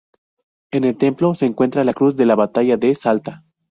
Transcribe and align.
En 0.73 0.83
el 0.85 0.97
templo, 0.97 1.35
se 1.35 1.45
encuentra 1.45 1.83
la 1.83 1.93
cruz 1.93 2.15
de 2.15 2.25
la 2.25 2.33
Batalla 2.33 2.75
de 2.75 2.95
Salta. 2.95 3.43